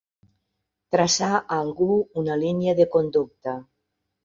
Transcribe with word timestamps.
Traçar 0.95 1.29
a 1.41 1.59
algú 1.59 1.99
una 2.23 2.39
línia 2.47 2.77
de 2.83 2.91
conducta. 2.99 3.57